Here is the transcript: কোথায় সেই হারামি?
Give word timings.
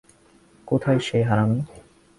কোথায় 0.67 0.99
সেই 0.99 1.23
হারামি? 1.23 1.59